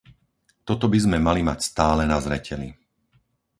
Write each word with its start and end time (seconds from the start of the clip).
Toto 0.67 0.85
by 0.93 0.97
sme 1.05 1.17
mali 1.27 1.41
mať 1.49 1.59
stále 1.69 2.03
na 2.11 2.17
zreteli. 2.25 2.69